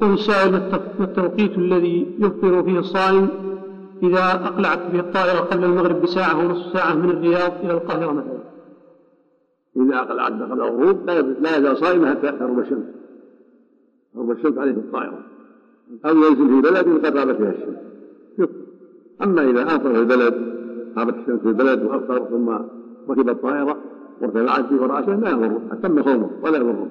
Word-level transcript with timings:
يقول 0.00 0.14
السائل 0.14 0.54
التوقيت 1.00 1.58
الذي 1.58 2.16
يفطر 2.18 2.62
فيه 2.62 2.78
الصائم 2.78 3.28
إذا 4.02 4.24
أقلعت 4.44 4.78
به 4.92 5.00
الطائرة 5.00 5.40
قبل 5.40 5.64
المغرب 5.64 6.02
بساعة 6.02 6.38
ونصف 6.38 6.72
ساعة 6.72 6.94
من 6.94 7.10
الرياض 7.10 7.52
إلى 7.64 7.72
القاهرة 7.72 8.12
مثلا. 8.12 8.40
إذا 9.76 9.96
أقلعت 9.96 10.32
قبل 10.32 10.52
الغروب 10.52 11.10
لا 11.40 11.56
يزال 11.56 11.76
صائما 11.76 12.10
حتى 12.10 12.32
تغرب 12.32 12.58
الشمس 12.58 12.84
تغرب 14.14 14.30
الشمس 14.30 14.58
عليه 14.58 14.70
الطائرة 14.70 15.18
أو 16.04 16.16
ينزل 16.16 16.48
في 16.48 16.60
بلد 16.60 17.06
قد 17.06 17.16
غابت 17.16 17.36
فيها 17.36 17.50
الشمس 17.50 17.76
يفطر 18.38 18.54
أما 19.22 19.50
إذا 19.50 19.62
أفطر 19.62 19.92
في 19.92 20.00
البلد 20.00 20.34
غابت 20.98 21.14
الشمس 21.14 21.40
في 21.40 21.48
البلد 21.48 21.82
وأفطر 21.82 22.24
ثم 22.30 22.48
ركب 23.10 23.28
الطائرة 23.28 23.76
وارتفعت 24.20 24.72
به 24.72 24.82
ورأى 24.82 25.16
لا 25.16 25.30
يضره 25.30 25.60
أتم 25.72 26.02
صومه 26.02 26.30
ولا 26.42 26.56
يضره 26.56 26.88